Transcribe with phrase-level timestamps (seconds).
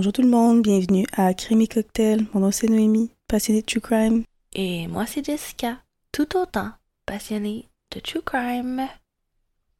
[0.00, 2.24] Bonjour tout le monde, bienvenue à Crime Cocktail.
[2.32, 4.22] Mon nom c'est Noémie, passionnée de True Crime.
[4.54, 5.76] Et moi c'est Jessica,
[6.10, 6.70] tout autant
[7.04, 8.88] passionnée de True Crime.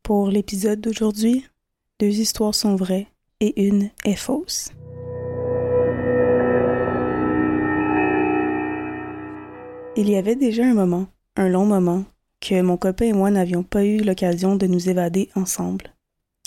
[0.02, 1.46] Pour l'épisode d'aujourd'hui,
[2.00, 3.06] deux histoires sont vraies
[3.40, 4.72] et une est fausse.
[9.96, 11.06] Il y avait déjà un moment,
[11.36, 12.04] un long moment,
[12.42, 15.94] que mon copain et moi n'avions pas eu l'occasion de nous évader ensemble.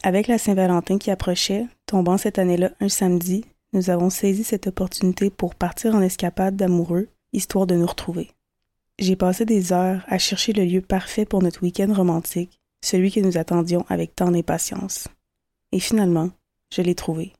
[0.03, 5.29] Avec la Saint-Valentin qui approchait, tombant cette année-là un samedi, nous avons saisi cette opportunité
[5.29, 8.31] pour partir en escapade d'amoureux, histoire de nous retrouver.
[8.99, 13.19] J'ai passé des heures à chercher le lieu parfait pour notre week-end romantique, celui que
[13.19, 15.07] nous attendions avec tant d'impatience.
[15.71, 16.29] Et finalement,
[16.71, 17.33] je l'ai trouvé.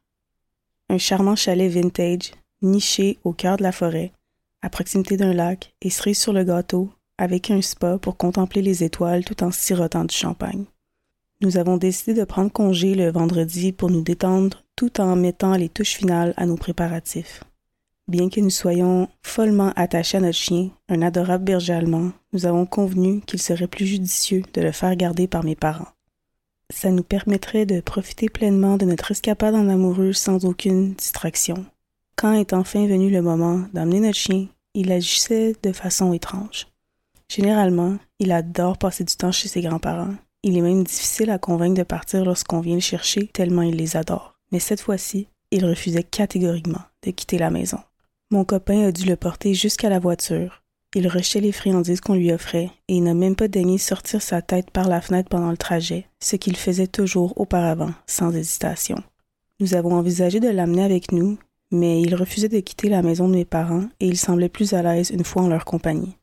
[0.90, 4.12] Un charmant chalet vintage, niché au cœur de la forêt,
[4.62, 8.84] à proximité d'un lac et cerise sur le gâteau, avec un spa pour contempler les
[8.84, 10.66] étoiles tout en sirotant du champagne.
[11.44, 15.68] Nous avons décidé de prendre congé le vendredi pour nous détendre tout en mettant les
[15.68, 17.44] touches finales à nos préparatifs.
[18.08, 22.66] Bien que nous soyons follement attachés à notre chien, un adorable berger allemand, nous avons
[22.66, 25.90] convenu qu'il serait plus judicieux de le faire garder par mes parents.
[26.70, 31.66] Ça nous permettrait de profiter pleinement de notre escapade en amoureux sans aucune distraction.
[32.16, 36.68] Quand est enfin venu le moment d'amener notre chien, il agissait de façon étrange.
[37.28, 41.78] Généralement, il adore passer du temps chez ses grands-parents, il est même difficile à convaincre
[41.78, 44.36] de partir lorsqu'on vient le chercher tellement il les adore.
[44.52, 47.80] Mais cette fois-ci, il refusait catégoriquement de quitter la maison.
[48.30, 50.64] Mon copain a dû le porter jusqu'à la voiture.
[50.96, 54.42] Il rejetait les friandises qu'on lui offrait et il n'a même pas daigné sortir sa
[54.42, 58.98] tête par la fenêtre pendant le trajet, ce qu'il faisait toujours auparavant, sans hésitation.
[59.60, 61.38] Nous avons envisagé de l'amener avec nous,
[61.72, 64.84] mais il refusait de quitter la maison de mes parents et il semblait plus à
[64.84, 66.18] l'aise une fois en leur compagnie.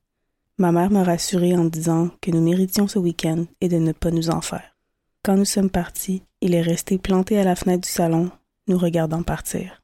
[0.61, 4.11] Ma mère m'a rassuré en disant que nous méritions ce week-end et de ne pas
[4.11, 4.77] nous en faire.
[5.23, 8.31] Quand nous sommes partis, il est resté planté à la fenêtre du salon,
[8.69, 9.81] nous regardant partir.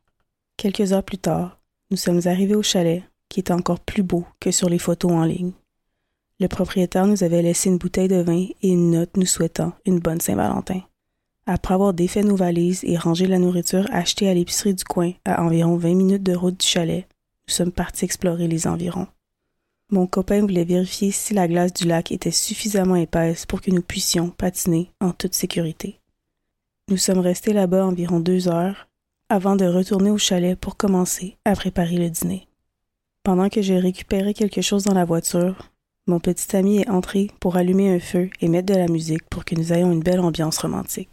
[0.58, 1.58] Quelques heures plus tard,
[1.90, 5.24] nous sommes arrivés au chalet, qui était encore plus beau que sur les photos en
[5.24, 5.52] ligne.
[6.40, 10.00] Le propriétaire nous avait laissé une bouteille de vin et une note nous souhaitant une
[10.00, 10.82] bonne Saint-Valentin.
[11.46, 15.42] Après avoir défait nos valises et rangé la nourriture achetée à l'épicerie du coin à
[15.42, 17.08] environ 20 minutes de route du chalet,
[17.48, 19.06] nous sommes partis explorer les environs.
[19.90, 23.82] Mon copain voulait vérifier si la glace du lac était suffisamment épaisse pour que nous
[23.82, 26.00] puissions patiner en toute sécurité.
[26.88, 28.88] Nous sommes restés là-bas environ deux heures
[29.28, 32.48] avant de retourner au chalet pour commencer à préparer le dîner.
[33.22, 35.70] Pendant que j'ai récupéré quelque chose dans la voiture,
[36.08, 39.44] mon petit ami est entré pour allumer un feu et mettre de la musique pour
[39.44, 41.10] que nous ayons une belle ambiance romantique.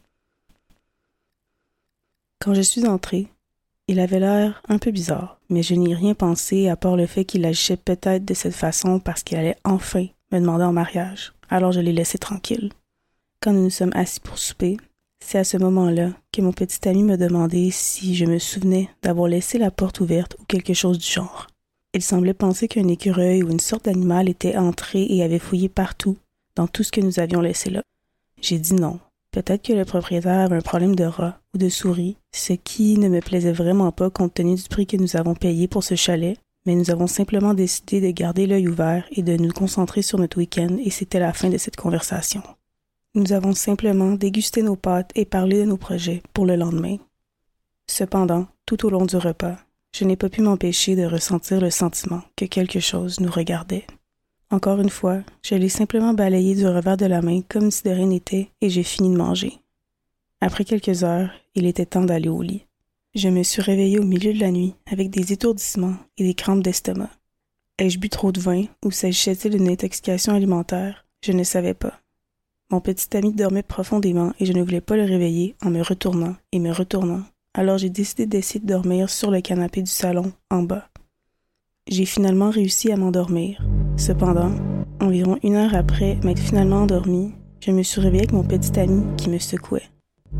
[2.40, 3.28] Quand je suis entrée,
[3.88, 7.06] il avait l'air un peu bizarre, mais je n'y ai rien pensé à part le
[7.06, 11.34] fait qu'il agissait peut-être de cette façon parce qu'il allait enfin me demander en mariage.
[11.50, 12.72] Alors je l'ai laissé tranquille.
[13.42, 14.78] Quand nous nous sommes assis pour souper,
[15.24, 19.28] c'est à ce moment-là que mon petit ami me demandait si je me souvenais d'avoir
[19.28, 21.48] laissé la porte ouverte ou quelque chose du genre.
[21.94, 26.18] Il semblait penser qu'un écureuil ou une sorte d'animal était entré et avait fouillé partout,
[26.56, 27.84] dans tout ce que nous avions laissé là.
[28.42, 29.00] J'ai dit non,
[29.34, 33.10] Peut-être que le propriétaire avait un problème de rats ou de souris, ce qui ne
[33.10, 36.38] me plaisait vraiment pas compte tenu du prix que nous avons payé pour ce chalet,
[36.68, 40.38] mais nous avons simplement décidé de garder l'œil ouvert et de nous concentrer sur notre
[40.38, 42.44] week-end et c'était la fin de cette conversation.
[43.16, 46.98] Nous avons simplement dégusté nos pâtes et parlé de nos projets pour le lendemain.
[47.88, 49.58] Cependant, tout au long du repas,
[49.96, 53.88] je n'ai pas pu m'empêcher de ressentir le sentiment que quelque chose nous regardait.
[54.52, 57.90] Encore une fois, je l'ai simplement balayé du revers de la main comme si de
[57.90, 59.60] rien n'était et j'ai fini de manger.
[60.42, 62.66] Après quelques heures, il était temps d'aller au lit.
[63.16, 66.64] Je me suis réveillée au milieu de la nuit avec des étourdissements et des crampes
[66.64, 67.12] d'estomac.
[67.78, 71.06] Ai-je bu trop de vin ou s'agissait-il d'une intoxication alimentaire?
[71.24, 72.00] Je ne savais pas.
[72.70, 76.36] Mon petit ami dormait profondément et je ne voulais pas le réveiller en me retournant
[76.52, 77.24] et me retournant.
[77.54, 80.90] Alors j'ai décidé d'essayer de dormir sur le canapé du salon, en bas.
[81.88, 83.62] J'ai finalement réussi à m'endormir.
[83.98, 84.52] Cependant,
[85.00, 89.04] environ une heure après m'être finalement endormi, je me suis réveillée avec mon petit ami
[89.18, 89.90] qui me secouait.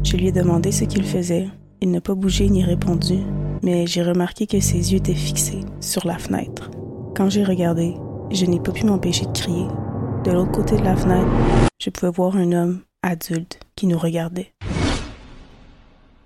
[0.04, 1.48] Je lui ai demandé ce qu'il faisait.
[1.80, 3.20] Il n'a pas bougé ni répondu,
[3.62, 6.72] mais j'ai remarqué que ses yeux étaient fixés sur la fenêtre.
[7.16, 7.94] Quand j'ai regardé,
[8.32, 9.68] je n'ai pas pu m'empêcher de crier.
[10.24, 11.30] De l'autre côté de la fenêtre,
[11.80, 14.54] je pouvais voir un homme adulte qui nous regardait.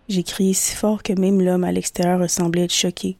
[0.07, 3.17] J'ai crié si fort que même l'homme à l'extérieur ressemblait être choqué,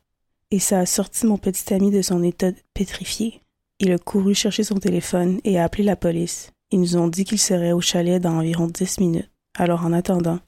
[0.51, 3.41] et ça a sorti mon petit ami de son état pétrifié.
[3.79, 6.51] Il a couru chercher son téléphone et a appelé la police.
[6.71, 9.29] Ils nous ont dit qu'il serait au chalet dans environ dix minutes.
[9.55, 10.39] Alors en attendant,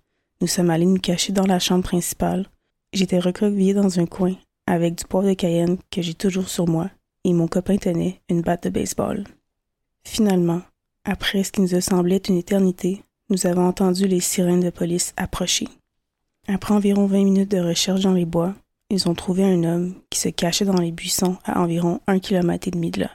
[0.41, 2.47] nous sommes allés nous cacher dans la chambre principale.
[2.91, 4.35] J'étais recroquevillée dans un coin
[4.65, 6.89] avec du poivre de Cayenne que j'ai toujours sur moi
[7.23, 9.23] et mon copain tenait une batte de baseball.
[10.03, 10.61] Finalement,
[11.03, 14.71] après ce qui nous a semblé être une éternité, nous avons entendu les sirènes de
[14.71, 15.67] police approcher.
[16.47, 18.55] Après environ vingt minutes de recherche dans les bois,
[18.89, 22.67] ils ont trouvé un homme qui se cachait dans les buissons à environ un kilomètre
[22.67, 23.11] et demi de là.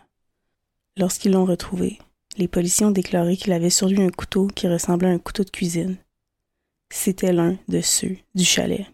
[0.97, 1.99] Lorsqu'ils l'ont retrouvé,
[2.37, 5.43] les policiers ont déclaré qu'il avait sur lui un couteau qui ressemblait à un couteau
[5.43, 5.97] de cuisine.
[6.93, 8.87] C'était l'un de ceux du chalet.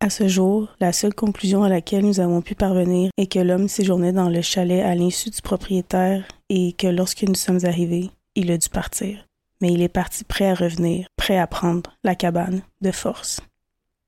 [0.00, 3.68] À ce jour, la seule conclusion à laquelle nous avons pu parvenir est que l'homme
[3.68, 8.50] séjournait dans le chalet à l'insu du propriétaire et que lorsque nous sommes arrivés, il
[8.50, 9.24] a dû partir.
[9.60, 13.40] Mais il est parti prêt à revenir, prêt à prendre la cabane de force.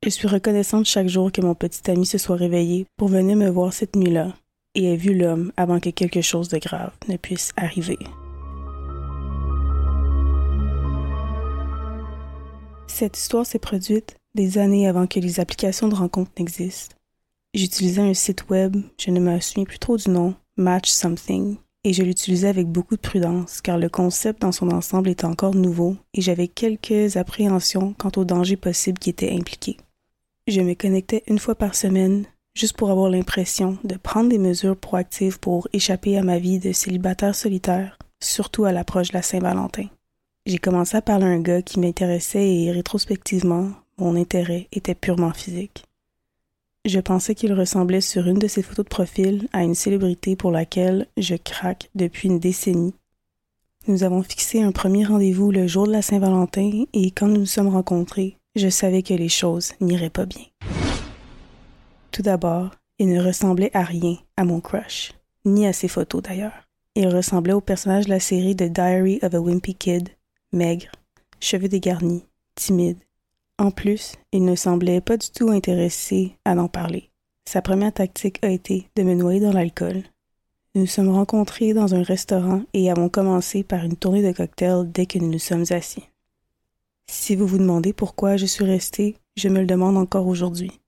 [0.03, 3.49] Je suis reconnaissante chaque jour que mon petit ami se soit réveillé pour venir me
[3.49, 4.35] voir cette nuit-là
[4.77, 7.99] et ait vu l'homme avant que quelque chose de grave ne puisse arriver.
[12.87, 16.95] Cette histoire s'est produite des années avant que les applications de rencontre n'existent.
[17.55, 21.93] J'utilisais un site web, je ne me souviens plus trop du nom, Match Something, et
[21.93, 25.97] je l'utilisais avec beaucoup de prudence car le concept dans son ensemble était encore nouveau
[26.15, 29.77] et j'avais quelques appréhensions quant aux dangers possibles qui étaient impliqués.
[30.49, 32.27] Je me connectais une fois par semaine
[32.57, 36.73] juste pour avoir l'impression de prendre des mesures proactives pour échapper à ma vie de
[36.73, 39.87] célibataire solitaire, surtout à l'approche de la Saint-Valentin.
[40.47, 45.33] J'ai commencé à parler à un gars qui m'intéressait et rétrospectivement, mon intérêt était purement
[45.33, 45.85] physique.
[46.87, 50.51] Je pensais qu'il ressemblait sur une de ses photos de profil à une célébrité pour
[50.51, 52.95] laquelle je craque depuis une décennie.
[53.87, 57.47] Nous avons fixé un premier rendez-vous le jour de la Saint-Valentin et quand nous nous
[57.47, 60.45] sommes rencontrés, je savais que les choses n'iraient pas bien.
[62.17, 65.13] Tout d'abord, il ne ressemblait à rien à mon crush,
[65.45, 66.67] ni à ses photos d'ailleurs.
[66.95, 70.09] Il ressemblait au personnage de la série The Diary of a Wimpy Kid,
[70.51, 70.91] maigre,
[71.41, 72.25] cheveux dégarnis,
[72.55, 72.97] timide.
[73.59, 77.11] En plus, il ne semblait pas du tout intéressé à en parler.
[77.45, 80.03] Sa première tactique a été de me noyer dans l'alcool.
[80.75, 84.91] Nous nous sommes rencontrés dans un restaurant et avons commencé par une tournée de cocktails
[84.91, 86.09] dès que nous nous sommes assis.
[87.11, 90.81] Si vous vous demandez pourquoi je suis restée, je me le demande encore aujourd'hui.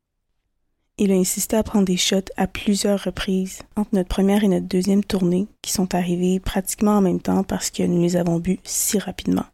[1.01, 4.67] Il a insisté à prendre des shots à plusieurs reprises entre notre première et notre
[4.67, 8.59] deuxième tournée, qui sont arrivées pratiquement en même temps parce que nous les avons bu
[8.65, 9.45] si rapidement.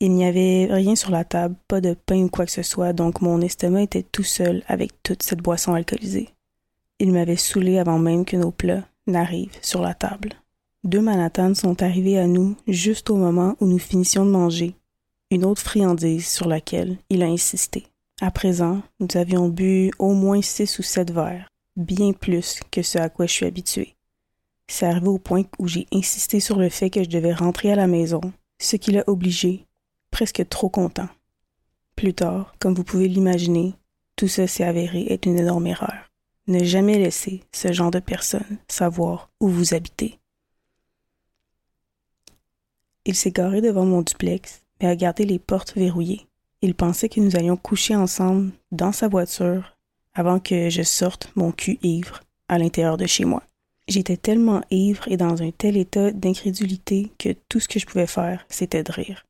[0.00, 2.94] Il n'y avait rien sur la table, pas de pain ou quoi que ce soit,
[2.94, 6.30] donc mon estomac était tout seul avec toute cette boisson alcoolisée.
[6.98, 10.30] Il m'avait saoulé avant même que nos plats n'arrivent sur la table.
[10.84, 14.74] Deux Manhattans sont arrivés à nous juste au moment où nous finissions de manger,
[15.30, 17.84] une autre friandise sur laquelle il a insisté.
[18.22, 22.96] À présent, nous avions bu au moins six ou sept verres, bien plus que ce
[22.96, 23.96] à quoi je suis habitué.
[24.68, 27.74] C'est arrivé au point où j'ai insisté sur le fait que je devais rentrer à
[27.74, 28.20] la maison,
[28.60, 29.66] ce qui l'a obligé,
[30.12, 31.08] presque trop content.
[31.96, 33.74] Plus tard, comme vous pouvez l'imaginer,
[34.14, 36.12] tout ça s'est avéré être une énorme erreur.
[36.46, 40.20] Ne jamais laisser ce genre de personne savoir où vous habitez.
[43.04, 46.28] Il s'est garé devant mon duplex, mais a gardé les portes verrouillées.
[46.62, 49.76] Il pensait que nous allions coucher ensemble dans sa voiture
[50.14, 53.42] avant que je sorte mon cul ivre à l'intérieur de chez moi.
[53.88, 58.06] J'étais tellement ivre et dans un tel état d'incrédulité que tout ce que je pouvais
[58.06, 59.26] faire, c'était de rire.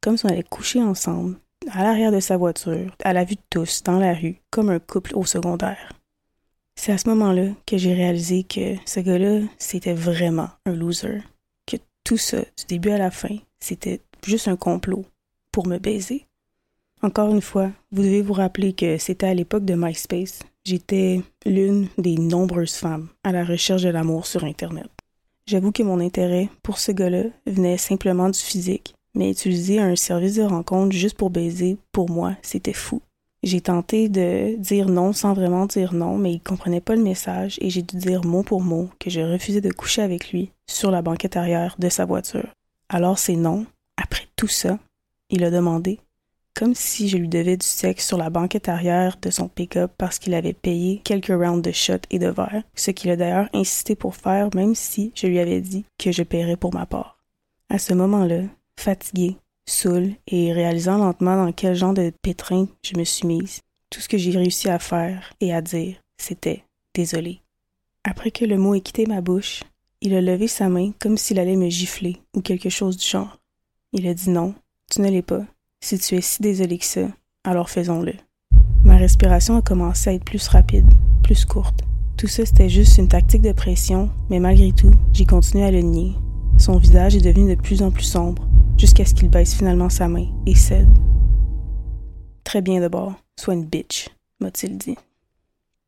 [0.00, 1.36] Comme si on allait coucher ensemble,
[1.70, 4.78] à l'arrière de sa voiture, à la vue de tous, dans la rue, comme un
[4.78, 5.92] couple au secondaire.
[6.76, 11.22] C'est à ce moment-là que j'ai réalisé que ce gars-là, c'était vraiment un loser.
[11.66, 15.04] Que tout ça, du début à la fin, c'était juste un complot
[15.50, 16.26] pour me baiser.
[17.04, 20.38] Encore une fois, vous devez vous rappeler que c'était à l'époque de MySpace?
[20.64, 24.86] J'étais l'une des nombreuses femmes à la recherche de l'amour sur Internet.
[25.48, 30.36] J'avoue que mon intérêt pour ce gars-là venait simplement du physique, mais utiliser un service
[30.36, 33.02] de rencontre juste pour baiser, pour moi, c'était fou.
[33.42, 37.58] J'ai tenté de dire non sans vraiment dire non, mais il comprenait pas le message
[37.60, 40.92] et j'ai dû dire mot pour mot que je refusais de coucher avec lui sur
[40.92, 42.54] la banquette arrière de sa voiture.
[42.88, 43.66] Alors c'est non.
[43.96, 44.78] Après tout ça,
[45.30, 45.98] il a demandé
[46.54, 50.18] comme si je lui devais du sexe sur la banquette arrière de son pick-up parce
[50.18, 53.96] qu'il avait payé quelques rounds de shots et de verres, ce qu'il a d'ailleurs insisté
[53.96, 57.18] pour faire même si je lui avais dit que je paierais pour ma part.
[57.68, 58.42] À ce moment-là,
[58.78, 64.00] fatigué, saoul et réalisant lentement dans quel genre de pétrin je me suis mise, tout
[64.00, 67.40] ce que j'ai réussi à faire et à dire, c'était désolé.
[68.04, 69.62] Après que le mot ait quitté ma bouche,
[70.00, 73.38] il a levé sa main comme s'il allait me gifler ou quelque chose du genre.
[73.92, 74.54] Il a dit non,
[74.90, 75.46] tu ne l'es pas,
[75.82, 77.08] si tu es si désolé que ça,
[77.44, 78.14] alors faisons-le.
[78.84, 80.88] Ma respiration a commencé à être plus rapide,
[81.22, 81.80] plus courte.
[82.16, 85.80] Tout ça, c'était juste une tactique de pression, mais malgré tout, j'ai continué à le
[85.80, 86.12] nier.
[86.56, 88.46] Son visage est devenu de plus en plus sombre,
[88.78, 90.88] jusqu'à ce qu'il baisse finalement sa main et cède.
[92.44, 94.08] Très bien d'abord, sois une bitch,
[94.40, 94.96] m'a-t-il dit.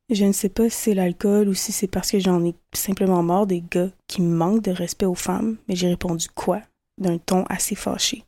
[0.09, 3.23] Je ne sais pas si c'est l'alcool ou si c'est parce que j'en ai simplement
[3.23, 6.61] marre des gars qui manquent de respect aux femmes, mais j'ai répondu quoi?
[6.99, 8.23] D'un ton assez fâché.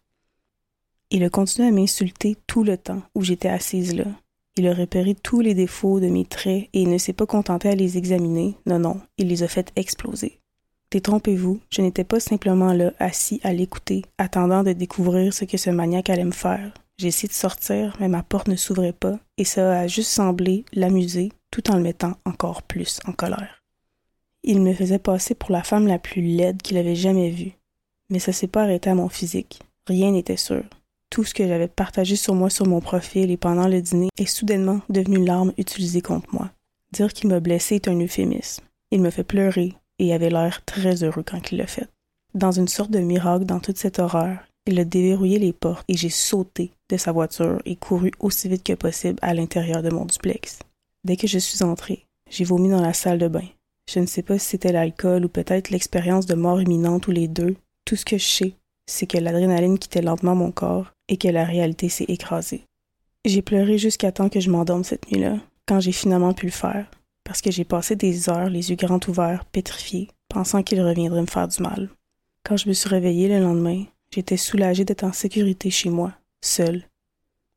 [1.09, 4.05] Il a continué à m'insulter tout le temps où j'étais assise là.
[4.57, 7.75] Il a repéré tous les défauts de mes traits et ne s'est pas contenté à
[7.75, 8.55] les examiner.
[8.65, 10.39] Non, non, il les a fait exploser.
[10.91, 15.69] Détrompez-vous, je n'étais pas simplement là, assis à l'écouter, attendant de découvrir ce que ce
[15.69, 16.73] maniaque allait me faire.
[16.97, 20.65] J'ai essayé de sortir, mais ma porte ne s'ouvrait pas, et ça a juste semblé
[20.73, 23.63] l'amuser, tout en le mettant encore plus en colère.
[24.43, 27.51] Il me faisait passer pour la femme la plus laide qu'il avait jamais vue.
[28.09, 29.61] Mais ça s'est pas arrêté à mon physique.
[29.87, 30.63] Rien n'était sûr.
[31.09, 34.25] Tout ce que j'avais partagé sur moi sur mon profil et pendant le dîner est
[34.25, 36.51] soudainement devenu l'arme utilisée contre moi.
[36.91, 38.63] Dire qu'il m'a blessé est un euphémisme.
[38.91, 41.87] Il me fait pleurer et avait l'air très heureux quand il l'a fait.
[42.33, 44.37] Dans une sorte de miracle dans toute cette horreur,
[44.67, 48.63] il a déverrouillé les portes et j'ai sauté de sa voiture et couru aussi vite
[48.63, 50.59] que possible à l'intérieur de mon duplex.
[51.03, 53.47] Dès que je suis entrée, j'ai vomi dans la salle de bain.
[53.89, 57.29] Je ne sais pas si c'était l'alcool ou peut-être l'expérience de mort imminente ou les
[57.29, 57.55] deux.
[57.85, 58.53] Tout ce que je sais,
[58.85, 62.65] c'est que l'adrénaline quittait lentement mon corps et que la réalité s'est écrasée.
[63.25, 66.89] J'ai pleuré jusqu'à temps que je m'endorme cette nuit-là, quand j'ai finalement pu le faire,
[67.23, 71.27] parce que j'ai passé des heures les yeux grands ouverts, pétrifiés, pensant qu'il reviendrait me
[71.27, 71.89] faire du mal.
[72.43, 73.83] Quand je me suis réveillée le lendemain,
[74.13, 76.83] j'étais soulagée d'être en sécurité chez moi, seule.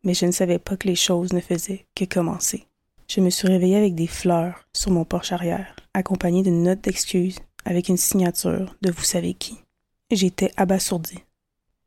[0.02, 2.64] Mais je ne savais pas que les choses ne faisaient que commencer.
[3.07, 7.38] Je me suis réveillée avec des fleurs sur mon porche arrière, accompagnée d'une note d'excuse
[7.64, 9.59] avec une signature de vous savez qui.
[10.11, 11.23] J'étais abasourdie.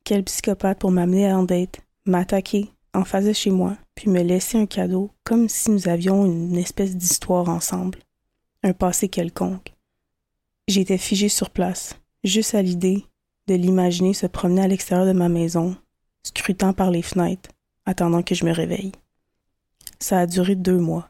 [0.06, 4.66] Quel psychopathe pour m'amener en date, m'attaquer en face chez moi, puis me laisser un
[4.66, 8.00] cadeau comme si nous avions une espèce d'histoire ensemble,
[8.64, 9.74] un passé quelconque.
[10.68, 11.96] J'étais figée sur place,
[12.26, 13.06] juste à l'idée
[13.48, 15.78] de l'imaginer se promener à l'extérieur de ma maison,
[16.24, 17.50] scrutant par les fenêtres,
[17.86, 18.92] attendant que je me réveille.
[20.00, 21.10] Ça a duré deux mois.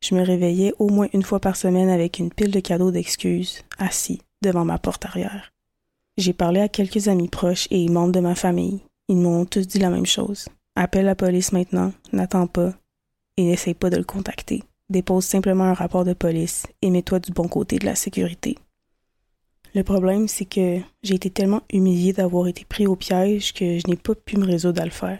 [0.00, 3.62] Je me réveillais au moins une fois par semaine avec une pile de cadeaux d'excuses,
[3.78, 5.51] assis devant ma porte arrière.
[6.18, 8.80] J'ai parlé à quelques amis proches et membres de ma famille.
[9.08, 10.46] Ils m'ont tous dit la même chose.
[10.76, 12.74] Appelle la police maintenant, n'attends pas
[13.38, 14.62] et n'essaye pas de le contacter.
[14.90, 18.58] Dépose simplement un rapport de police et mets-toi du bon côté de la sécurité.
[19.74, 23.88] Le problème, c'est que j'ai été tellement humiliée d'avoir été pris au piège que je
[23.88, 25.18] n'ai pas pu me résoudre à le faire.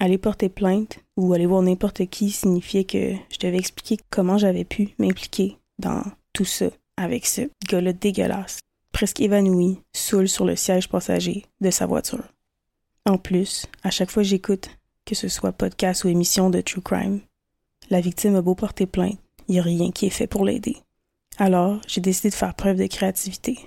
[0.00, 4.64] Aller porter plainte ou aller voir n'importe qui signifiait que je devais expliquer comment j'avais
[4.64, 8.60] pu m'impliquer dans tout ça avec ce gars-là dégueulasse,
[8.94, 12.22] presque évanoui, saoul sur le siège passager de sa voiture.
[13.04, 14.70] En plus, à chaque fois j'écoute,
[15.04, 17.20] que ce soit podcast ou émission de True Crime,
[17.90, 20.76] la victime a beau porter plainte, il n'y a rien qui est fait pour l'aider.
[21.38, 23.58] Alors, j'ai décidé de faire preuve de créativité.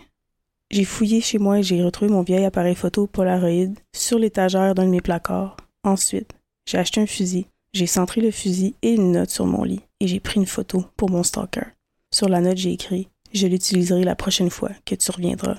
[0.72, 4.86] J'ai fouillé chez moi et j'ai retrouvé mon vieil appareil photo Polaroid sur l'étagère d'un
[4.86, 5.57] de mes placards.
[5.84, 6.31] Ensuite,
[6.65, 10.07] j'ai acheté un fusil, j'ai centré le fusil et une note sur mon lit et
[10.07, 11.67] j'ai pris une photo pour mon stalker.
[12.13, 15.57] Sur la note, j'ai écrit Je l'utiliserai la prochaine fois que tu reviendras.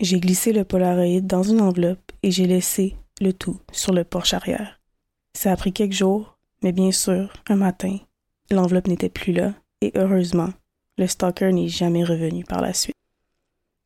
[0.00, 4.34] J'ai glissé le Polaroid dans une enveloppe et j'ai laissé le tout sur le porche
[4.34, 4.80] arrière.
[5.34, 7.98] Ça a pris quelques jours, mais bien sûr, un matin,
[8.50, 10.50] l'enveloppe n'était plus là, et heureusement,
[10.98, 12.96] le stalker n'est jamais revenu par la suite.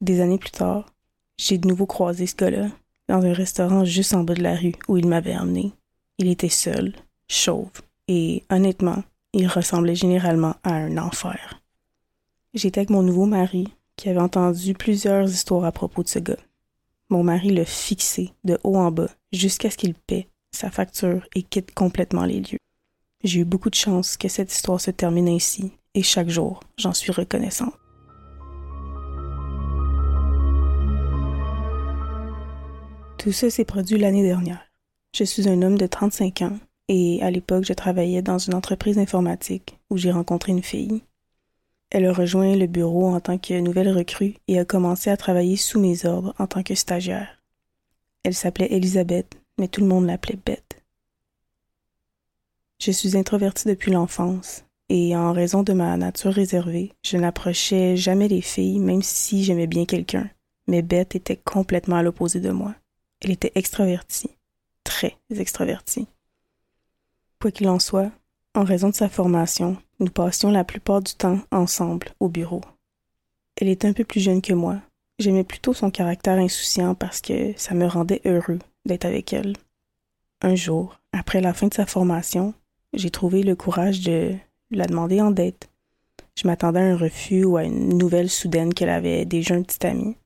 [0.00, 0.92] Des années plus tard,
[1.36, 2.68] j'ai de nouveau croisé ce gars-là
[3.08, 5.72] dans un restaurant juste en bas de la rue où il m'avait emmené.
[6.18, 6.94] Il était seul,
[7.28, 7.70] chauve,
[8.08, 11.59] et honnêtement, il ressemblait généralement à un enfer.
[12.52, 16.36] J'étais avec mon nouveau mari, qui avait entendu plusieurs histoires à propos de ce gars.
[17.08, 21.44] Mon mari l'a fixé de haut en bas jusqu'à ce qu'il paie sa facture et
[21.44, 22.58] quitte complètement les lieux.
[23.22, 26.92] J'ai eu beaucoup de chance que cette histoire se termine ainsi, et chaque jour, j'en
[26.92, 27.72] suis reconnaissant.
[33.18, 34.66] Tout ça s'est produit l'année dernière.
[35.14, 38.98] Je suis un homme de 35 ans et à l'époque, je travaillais dans une entreprise
[38.98, 41.02] informatique où j'ai rencontré une fille.
[41.90, 45.56] Elle a rejoint le bureau en tant que nouvelle recrue et a commencé à travailler
[45.56, 47.42] sous mes ordres en tant que stagiaire.
[48.22, 50.82] Elle s'appelait Elisabeth, mais tout le monde l'appelait Bette.
[52.80, 58.28] Je suis introvertie depuis l'enfance et en raison de ma nature réservée, je n'approchais jamais
[58.28, 60.30] les filles même si j'aimais bien quelqu'un.
[60.68, 62.74] Mais Bette était complètement à l'opposé de moi.
[63.20, 64.30] Elle était extravertie,
[64.84, 66.06] très extravertie.
[67.40, 68.12] Quoi qu'il en soit,
[68.54, 72.62] en raison de sa formation, nous passions la plupart du temps ensemble au bureau.
[73.56, 74.78] Elle était un peu plus jeune que moi.
[75.18, 79.54] J'aimais plutôt son caractère insouciant parce que ça me rendait heureux d'être avec elle.
[80.42, 82.54] Un jour, après la fin de sa formation,
[82.94, 84.34] j'ai trouvé le courage de
[84.70, 85.68] la demander en dette.
[86.36, 89.86] Je m'attendais à un refus ou à une nouvelle soudaine qu'elle avait déjà un petit
[89.86, 90.16] ami.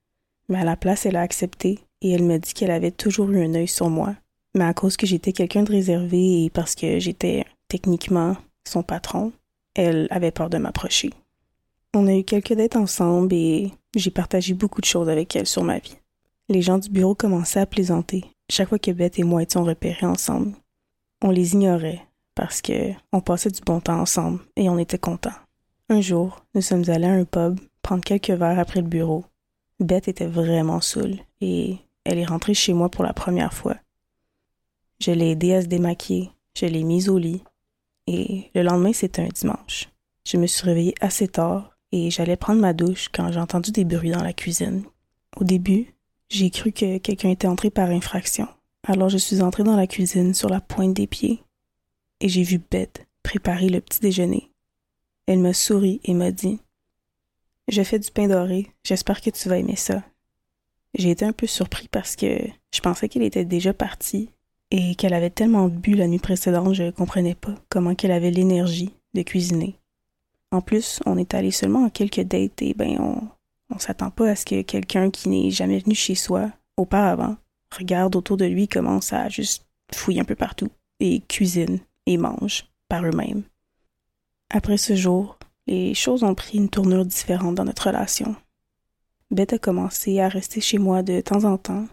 [0.48, 3.44] Mais à la place, elle a accepté et elle m'a dit qu'elle avait toujours eu
[3.44, 4.14] un œil sur moi.
[4.54, 9.32] Mais à cause que j'étais quelqu'un de réservé et parce que j'étais techniquement son patron,
[9.74, 11.10] elle avait peur de m'approcher.
[11.92, 15.64] On a eu quelques dettes ensemble et j'ai partagé beaucoup de choses avec elle sur
[15.64, 15.96] ma vie.
[16.48, 20.06] Les gens du bureau commençaient à plaisanter chaque fois que Beth et moi étions repérés
[20.06, 20.52] ensemble.
[21.20, 25.40] On les ignorait parce que on passait du bon temps ensemble et on était contents.
[25.88, 29.24] Un jour, nous sommes allés à un pub prendre quelques verres après le bureau.
[29.80, 33.74] Bette était vraiment saoule et elle est rentrée chez moi pour la première fois.
[35.00, 37.42] Je l'ai aidée à se démaquiller, je l'ai mise au lit
[38.06, 39.88] et le lendemain c'était un dimanche.
[40.26, 43.84] Je me suis réveillée assez tard et j'allais prendre ma douche quand j'ai entendu des
[43.84, 44.84] bruits dans la cuisine.
[45.36, 45.94] Au début,
[46.28, 48.48] j'ai cru que quelqu'un était entré par infraction.
[48.86, 51.42] Alors je suis entrée dans la cuisine sur la pointe des pieds
[52.20, 54.50] et j'ai vu Bette préparer le petit déjeuner.
[55.26, 56.58] Elle m'a souri et m'a dit
[57.68, 60.02] Je fais du pain doré, j'espère que tu vas aimer ça.
[60.96, 62.38] J'ai été un peu surpris parce que
[62.74, 64.30] je pensais qu'elle était déjà partie
[64.76, 68.32] et qu'elle avait tellement bu la nuit précédente, je ne comprenais pas comment qu'elle avait
[68.32, 69.78] l'énergie de cuisiner.
[70.50, 73.22] En plus, on est allé seulement en quelques dates et ben on,
[73.72, 77.36] on s'attend pas à ce que quelqu'un qui n'est jamais venu chez soi auparavant
[77.70, 79.64] regarde autour de lui, commence à juste
[79.94, 83.44] fouiller un peu partout et cuisine et mange par eux-mêmes.
[84.50, 85.38] Après ce jour,
[85.68, 88.34] les choses ont pris une tournure différente dans notre relation.
[89.30, 91.86] Bette a commencé à rester chez moi de temps en temps.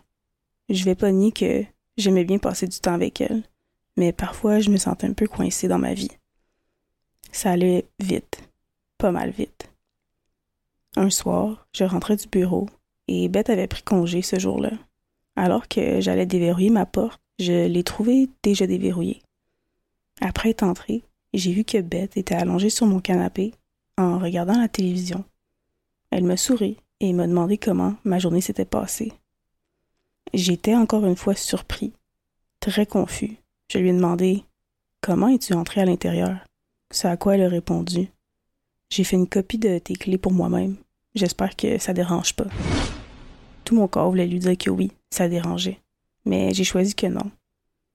[0.70, 1.64] Je vais pas nier que
[1.98, 3.44] j'aimais bien passer du temps avec elle,
[3.98, 6.12] mais parfois je me sentais un peu coincée dans ma vie.
[7.32, 8.44] Ça allait vite,
[8.98, 9.70] pas mal vite.
[10.96, 12.68] Un soir, je rentrais du bureau
[13.08, 14.72] et Bette avait pris congé ce jour-là.
[15.36, 19.22] Alors que j'allais déverrouiller ma porte, je l'ai trouvée déjà déverrouillée.
[20.20, 23.54] Après être entrée, j'ai vu que Bette était allongée sur mon canapé
[23.98, 25.24] en regardant la télévision.
[26.12, 29.14] Elle me sourit et m'a demandé comment ma journée s'était passée.
[30.34, 31.94] J'étais encore une fois surpris,
[32.60, 33.38] très confus.
[33.72, 34.44] Je lui ai demandé
[35.02, 36.38] Comment es-tu entré à l'intérieur?
[36.92, 38.10] Ce à quoi elle a répondu
[38.92, 40.76] j'ai fait une copie de tes clés pour moi-même.
[41.16, 42.48] J'espère que ça dérange pas.
[43.64, 45.80] Tout mon corps voulait lui dire que oui, ça dérangeait.
[46.26, 47.32] Mais j'ai choisi que non.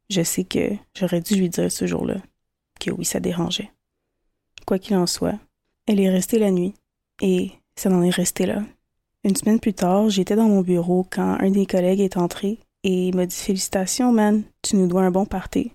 [0.08, 2.16] Je sais que j'aurais dû lui dire ce jour-là
[2.80, 3.70] que oui, ça dérangeait.
[4.66, 5.38] Quoi qu'il en soit,
[5.86, 6.72] elle est restée la nuit
[7.20, 8.62] et ça n'en est resté là.
[9.26, 13.10] Une semaine plus tard, j'étais dans mon bureau quand un des collègues est entré et
[13.10, 15.72] m'a dit Félicitations, man, tu nous dois un bon party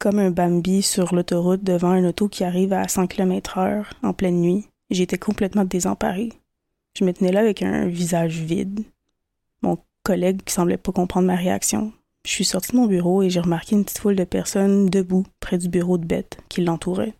[0.00, 4.12] comme un Bambi sur l'autoroute devant un auto qui arrive à 100 km heure en
[4.12, 4.66] pleine nuit.
[4.90, 6.32] J'étais complètement désemparée.
[6.98, 8.80] Je me tenais là avec un visage vide.
[9.62, 11.92] Mon collègue qui semblait pas comprendre ma réaction.
[12.26, 15.24] Je suis sortie de mon bureau et j'ai remarqué une petite foule de personnes debout
[15.38, 17.14] près du bureau de Bette qui l'entouraient.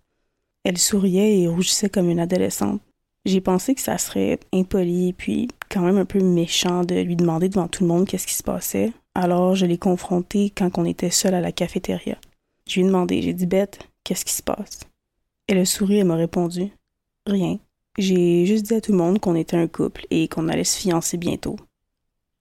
[0.65, 2.81] Elle souriait et rougissait comme une adolescente.
[3.29, 7.51] J'ai pensé que ça serait impoli puis quand même un peu méchant de lui demander
[7.51, 8.91] devant tout le monde qu'est-ce qui se passait.
[9.15, 12.17] Alors je l'ai confrontée quand on était seul à la cafétéria.
[12.67, 14.81] Je lui ai demandé, j'ai dit Bête, qu'est-ce qui se passe?
[15.47, 16.73] Elle a souri et m'a répondu
[17.27, 17.59] Rien.
[17.99, 20.81] J'ai juste dit à tout le monde qu'on était un couple et qu'on allait se
[20.81, 21.57] fiancer bientôt.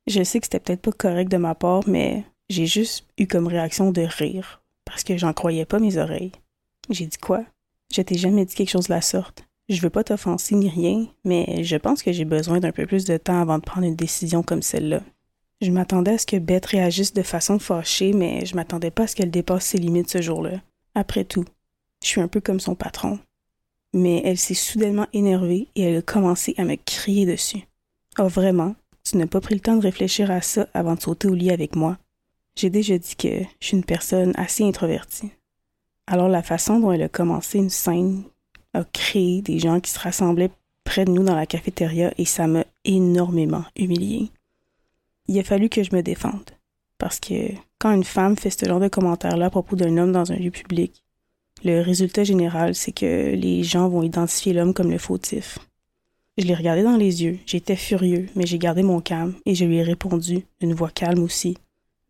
[0.07, 3.47] Je sais que c'était peut-être pas correct de ma part, mais j'ai juste eu comme
[3.47, 6.31] réaction de rire, parce que j'en croyais pas mes oreilles.
[6.89, 7.43] J'ai dit quoi?
[7.93, 9.46] Je t'ai jamais dit quelque chose de la sorte.
[9.69, 13.03] Je veux pas t'offenser ni rien, mais je pense que j'ai besoin d'un peu plus
[13.03, 15.01] de temps avant de prendre une décision comme celle-là.
[15.59, 19.07] Je m'attendais à ce que Bette réagisse de façon fâchée, mais je m'attendais pas à
[19.07, 20.61] ce qu'elle dépasse ses limites ce jour-là.
[20.95, 21.43] Après tout,
[22.01, 23.19] je suis un peu comme son patron.
[23.93, 27.63] Mais elle s'est soudainement énervée et elle a commencé à me crier dessus.
[28.19, 31.27] Oh vraiment, tu n'as pas pris le temps de réfléchir à ça avant de sauter
[31.27, 31.97] au lit avec moi.
[32.55, 35.31] J'ai déjà dit que je suis une personne assez introvertie.
[36.05, 38.23] Alors la façon dont elle a commencé une scène
[38.77, 40.51] a créé des gens qui se rassemblaient
[40.83, 44.31] près de nous dans la cafétéria et ça m'a énormément humiliée
[45.27, 46.51] il a fallu que je me défende.
[46.97, 50.31] Parce que quand une femme fait ce genre de commentaires-là à propos d'un homme dans
[50.31, 51.03] un lieu public,
[51.63, 55.59] le résultat général, c'est que les gens vont identifier l'homme comme le fautif.
[56.37, 59.65] Je l'ai regardé dans les yeux, j'étais furieux, mais j'ai gardé mon calme et je
[59.65, 61.57] lui ai répondu, d'une voix calme aussi.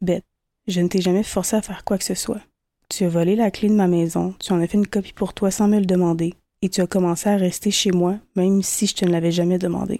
[0.02, 0.26] Bête,
[0.68, 2.42] je ne t'ai jamais forcé à faire quoi que ce soit.
[2.90, 5.34] Tu as volé la clé de ma maison, tu en as fait une copie pour
[5.34, 8.88] toi sans me le demander, et tu as commencé à rester chez moi, même si
[8.88, 9.98] je te ne l'avais jamais demandé.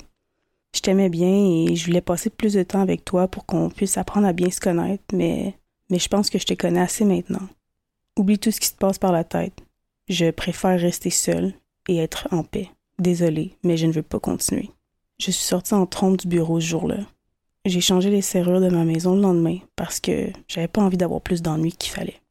[0.76, 3.98] Je t'aimais bien et je voulais passer plus de temps avec toi pour qu'on puisse
[3.98, 5.56] apprendre à bien se connaître, mais,
[5.90, 7.48] mais je pense que je te connais assez maintenant.
[8.18, 9.60] Oublie tout ce qui se passe par la tête.
[10.10, 11.54] Je préfère rester seule
[11.88, 12.70] et être en paix.
[13.00, 14.70] Désolée, mais je ne veux pas continuer.
[15.20, 16.98] Je suis sortie en trompe du bureau ce jour-là.
[17.66, 21.22] J'ai changé les serrures de ma maison le lendemain parce que j'avais pas envie d'avoir
[21.22, 22.22] plus d'ennuis qu'il fallait.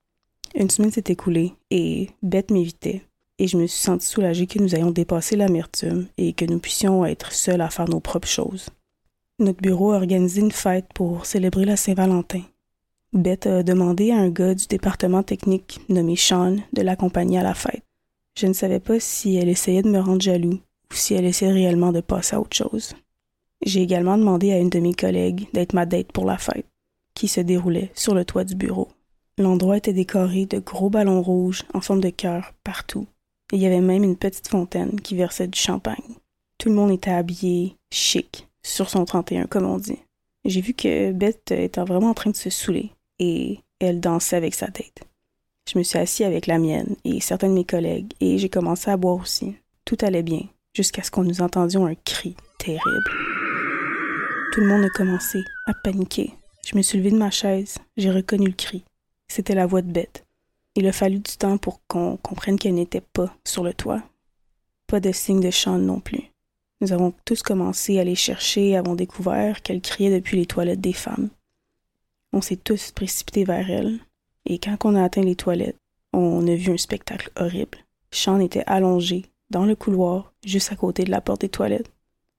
[0.55, 3.03] Une semaine s'est écoulée et Bette m'évitait
[3.39, 7.05] et je me suis sentie soulagée que nous ayons dépassé l'amertume et que nous puissions
[7.05, 8.69] être seuls à faire nos propres choses.
[9.39, 12.43] Notre bureau a organisé une fête pour célébrer la Saint-Valentin.
[13.13, 17.55] Beth a demandé à un gars du département technique nommé Sean de l'accompagner à la
[17.55, 17.83] fête.
[18.39, 21.53] Je ne savais pas si elle essayait de me rendre jaloux ou si elle essayait
[21.53, 22.95] réellement de passer à autre chose.
[23.65, 26.67] J'ai également demandé à une de mes collègues d'être ma date pour la fête,
[27.15, 28.89] qui se déroulait sur le toit du bureau.
[29.39, 33.07] L'endroit était décoré de gros ballons rouges en forme de cœur partout.
[33.53, 36.17] Il y avait même une petite fontaine qui versait du champagne.
[36.59, 39.99] Tout le monde était habillé chic, sur son 31 comme on dit.
[40.45, 44.55] J'ai vu que Beth était vraiment en train de se saouler et elle dansait avec
[44.55, 45.03] sa tête.
[45.71, 48.91] Je me suis assis avec la mienne et certains de mes collègues et j'ai commencé
[48.91, 49.57] à boire aussi.
[49.85, 50.43] Tout allait bien
[50.75, 53.11] jusqu'à ce qu'on nous entendions un cri terrible.
[54.53, 56.33] Tout le monde a commencé à paniquer.
[56.67, 58.85] Je me suis levée de ma chaise, j'ai reconnu le cri.
[59.29, 60.26] C'était la voix de Bette.
[60.79, 64.03] Il a fallu du temps pour qu'on comprenne qu'elle n'était pas sur le toit.
[64.87, 66.31] Pas de signe de chant non plus.
[66.83, 70.83] Nous avons tous commencé à les chercher et avons découvert qu'elle criait depuis les toilettes
[70.83, 71.31] des femmes.
[72.35, 74.01] On s'est tous précipités vers elle,
[74.45, 75.79] et quand on a atteint les toilettes,
[76.13, 77.79] on a vu un spectacle horrible.
[78.11, 81.91] Sean était allongé dans le couloir, juste à côté de la porte des toilettes.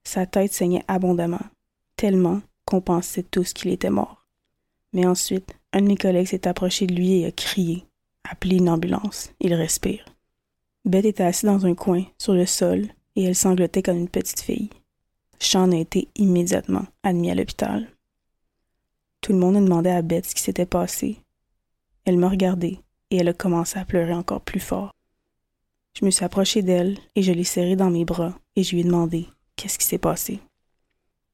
[0.04, 1.40] Sa tête saignait abondamment,
[1.96, 4.24] tellement qu'on pensait tous qu'il était mort.
[4.92, 7.84] Mais ensuite, un de mes collègues s'est approché de lui et a crié,
[8.30, 9.32] appelé une ambulance.
[9.40, 10.04] Il respire.
[10.84, 14.40] Beth était assise dans un coin, sur le sol, et elle sanglotait comme une petite
[14.40, 14.70] fille.
[15.40, 17.88] Sean a été immédiatement admis à l'hôpital.
[19.20, 21.18] Tout le monde a demandé à Beth ce qui s'était passé.
[22.04, 24.94] Elle m'a regardé et elle a commencé à pleurer encore plus fort.
[25.98, 28.80] Je me suis approchée d'elle et je l'ai serrée dans mes bras et je lui
[28.80, 30.40] ai demandé qu'est-ce qui s'est passé.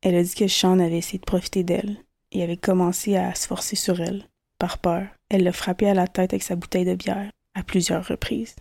[0.00, 1.96] Elle a dit que Sean avait essayé de profiter d'elle
[2.32, 4.28] et avait commencé à se forcer sur elle.
[4.64, 8.08] Par peur, elle l'a frappé à la tête avec sa bouteille de bière à plusieurs
[8.08, 8.56] reprises.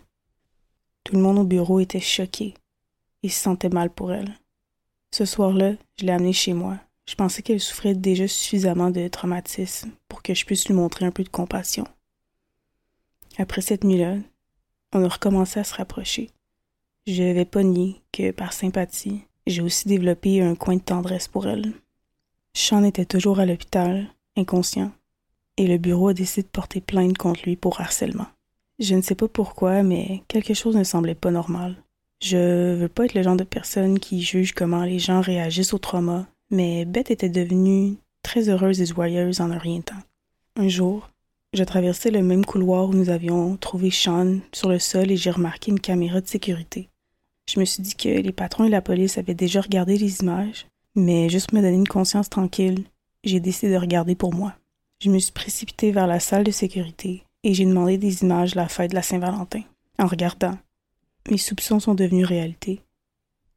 [1.05, 2.55] Tout le monde au bureau était choqué
[3.23, 4.37] et se sentait mal pour elle.
[5.11, 6.77] Ce soir-là, je l'ai amenée chez moi.
[7.07, 11.11] Je pensais qu'elle souffrait déjà suffisamment de traumatisme pour que je puisse lui montrer un
[11.11, 11.87] peu de compassion.
[13.37, 14.17] Après cette nuit-là,
[14.91, 16.31] on a recommencé à se rapprocher.
[17.07, 21.47] Je n'avais pas nier que, par sympathie, j'ai aussi développé un coin de tendresse pour
[21.47, 21.71] elle.
[22.53, 24.91] Sean était toujours à l'hôpital, inconscient,
[25.57, 28.27] et le bureau a décidé de porter plainte contre lui pour harcèlement.
[28.79, 31.75] Je ne sais pas pourquoi, mais quelque chose ne semblait pas normal.
[32.21, 35.77] Je veux pas être le genre de personne qui juge comment les gens réagissent au
[35.77, 40.03] trauma, mais Beth était devenue très heureuse et joyeuse en un rien de temps.
[40.55, 41.09] Un jour,
[41.53, 45.31] je traversais le même couloir où nous avions trouvé Sean sur le sol et j'ai
[45.31, 46.89] remarqué une caméra de sécurité.
[47.49, 50.65] Je me suis dit que les patrons et la police avaient déjà regardé les images
[50.95, 52.83] mais juste pour me donner une conscience tranquille,
[53.23, 54.53] j'ai décidé de regarder pour moi.
[55.03, 58.55] Je me suis précipitée vers la salle de sécurité et j'ai demandé des images de
[58.55, 59.63] la fête de la Saint-Valentin.
[59.99, 60.57] En regardant,
[61.29, 62.79] mes soupçons sont devenus réalité.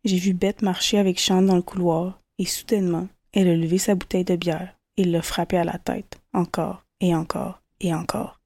[0.05, 3.95] J'ai vu Bette marcher avec Sean dans le couloir et soudainement, elle a levé sa
[3.95, 8.41] bouteille de bière et l'a frappé à la tête, encore et encore et encore.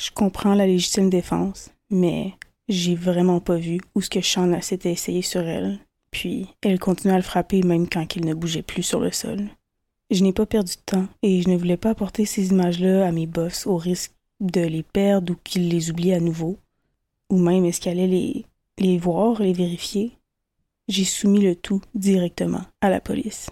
[0.00, 2.32] Je comprends la légitime défense, mais
[2.68, 5.78] j'ai vraiment pas vu où ce que Sean s'était essayé sur elle
[6.10, 9.48] puis elle continua à le frapper même quand il ne bougeait plus sur le sol.
[10.10, 13.12] Je n'ai pas perdu de temps et je ne voulais pas apporter ces images-là à
[13.12, 16.56] mes boss au risque de les perdre ou qu'ils les oublient à nouveau,
[17.28, 18.44] ou même est-ce les,
[18.78, 20.12] les voir, les vérifier.
[20.88, 23.50] J'ai soumis le tout directement à la police.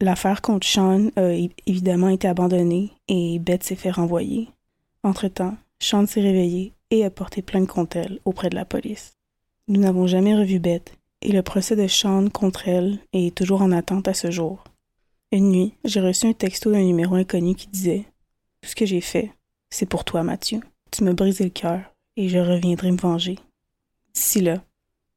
[0.00, 1.32] L'affaire contre Sean a
[1.66, 4.48] évidemment été abandonnée et Beth s'est fait renvoyer.
[5.02, 9.16] Entre-temps, Sean s'est réveillé et a porté plainte contre elle auprès de la police.
[9.66, 13.72] Nous n'avons jamais revu Beth et le procès de Sean contre elle est toujours en
[13.72, 14.64] attente à ce jour.
[15.30, 18.06] Une nuit, j'ai reçu un texto d'un numéro inconnu qui disait
[18.62, 19.30] Tout ce que j'ai fait,
[19.68, 20.60] c'est pour toi, Mathieu.
[20.90, 21.80] Tu me brisé le cœur
[22.16, 23.38] et je reviendrai me venger.
[24.14, 24.64] D'ici là,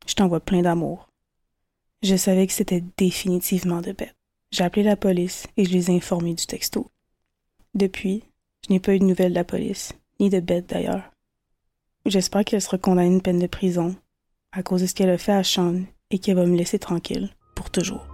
[0.06, 1.08] je t'envoie plein d'amour.
[2.04, 4.16] Je savais que c'était définitivement de bête.
[4.52, 6.92] J'ai appelé la police et je les ai informés du texto.
[7.74, 8.24] Depuis,
[8.68, 11.10] je n'ai pas eu de nouvelles de la police, ni de bête d'ailleurs.
[12.06, 13.96] J'espère qu'elle sera condamnée à une peine de prison
[14.52, 17.30] à cause de ce qu'elle a fait à Sean et qu'elle va me laisser tranquille
[17.56, 18.11] pour toujours.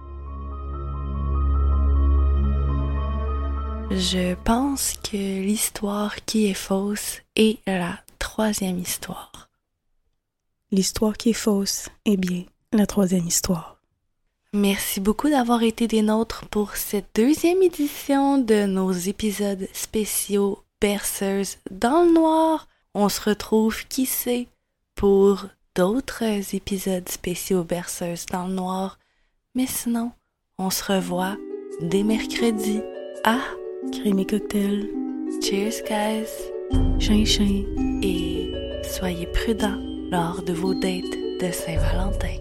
[3.90, 9.48] Je pense que l'histoire qui est fausse est la troisième histoire.
[10.70, 13.80] L'histoire qui est fausse est bien la troisième histoire.
[14.52, 21.56] Merci beaucoup d'avoir été des nôtres pour cette deuxième édition de nos épisodes spéciaux Berceuse
[21.70, 22.68] dans le noir.
[22.94, 24.48] On se retrouve, qui sait,
[24.96, 28.98] pour d'autres épisodes spéciaux berceuses dans le noir.
[29.54, 30.12] Mais sinon,
[30.58, 31.36] on se revoit
[31.80, 32.80] dès mercredi
[33.24, 33.38] à
[33.92, 34.88] Crémé cocktail.
[35.42, 36.28] Cheers, guys.
[36.98, 37.64] Chin chin.
[38.02, 39.78] Et soyez prudents
[40.10, 41.04] lors de vos dates
[41.40, 42.38] de Saint-Valentin.